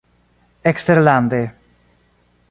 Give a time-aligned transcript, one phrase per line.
[0.71, 1.41] Eksterlande.